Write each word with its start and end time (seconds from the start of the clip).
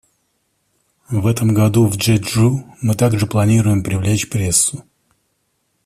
В 1.11 1.27
этом 1.27 1.53
году 1.53 1.85
в 1.85 1.95
Чжечжу 1.95 2.65
мы 2.81 2.95
также 2.95 3.27
планируем 3.27 3.83
привлечь 3.83 4.29
прессу. 4.31 4.83